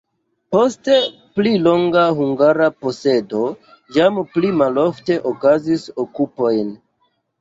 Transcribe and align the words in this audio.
Post 0.53 0.87
pli 1.39 1.51
longa 1.65 2.05
hungara 2.19 2.69
posedo 2.85 3.41
jam 3.99 4.17
pli 4.33 4.51
malofte 4.63 5.19
okazis 5.33 5.87
okupoj. 6.07 6.55